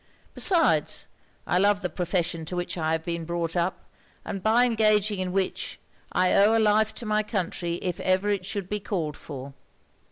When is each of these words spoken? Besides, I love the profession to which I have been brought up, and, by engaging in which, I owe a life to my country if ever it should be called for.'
Besides, 0.33 1.07
I 1.45 1.59
love 1.59 1.83
the 1.83 1.87
profession 1.89 2.43
to 2.45 2.55
which 2.55 2.75
I 2.75 2.93
have 2.93 3.03
been 3.03 3.23
brought 3.23 3.55
up, 3.55 3.85
and, 4.25 4.41
by 4.41 4.65
engaging 4.65 5.19
in 5.19 5.31
which, 5.31 5.79
I 6.11 6.33
owe 6.33 6.57
a 6.57 6.59
life 6.59 6.95
to 6.95 7.05
my 7.05 7.21
country 7.21 7.75
if 7.83 7.99
ever 7.99 8.27
it 8.31 8.43
should 8.43 8.67
be 8.67 8.79
called 8.79 9.15
for.' 9.15 9.53